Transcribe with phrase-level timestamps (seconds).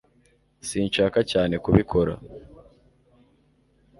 [0.67, 2.13] sinshaka cyane kubikora